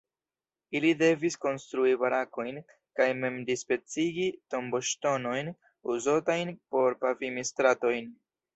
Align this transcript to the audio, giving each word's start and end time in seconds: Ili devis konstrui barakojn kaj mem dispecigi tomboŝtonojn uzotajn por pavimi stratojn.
Ili 0.77 0.93
devis 1.01 1.35
konstrui 1.43 1.91
barakojn 2.03 2.57
kaj 3.01 3.07
mem 3.19 3.37
dispecigi 3.51 4.27
tomboŝtonojn 4.55 5.55
uzotajn 5.99 6.53
por 6.75 7.01
pavimi 7.07 7.49
stratojn. 7.53 8.13